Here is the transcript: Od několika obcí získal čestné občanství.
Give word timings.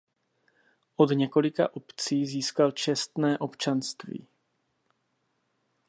Od 0.97 1.09
několika 1.15 1.73
obcí 1.75 2.25
získal 2.25 2.71
čestné 2.71 3.37
občanství. 3.37 4.27